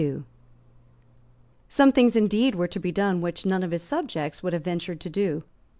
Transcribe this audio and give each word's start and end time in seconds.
Some 1.69 1.91
things 1.91 2.15
indeed 2.15 2.55
were 2.55 2.67
to 2.67 2.79
be 2.79 2.91
done 2.91 3.21
which 3.21 3.45
none 3.45 3.61
of 3.61 3.69
his 3.69 3.83
subjects 3.83 4.41
would 4.41 4.51
have 4.53 4.63
ventured 4.63 4.99
to 5.01 5.11
do. 5.11 5.43